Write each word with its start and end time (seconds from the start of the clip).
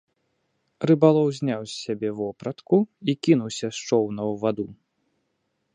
Рыбалоў 0.91 1.27
зняў 1.39 1.61
з 1.67 1.73
сябе 1.83 2.09
вопратку 2.23 2.77
і 3.13 3.17
кінуўся 3.27 3.67
з 3.75 3.87
чоўна 3.87 4.21
ў 4.31 4.33
ваду. 4.45 4.67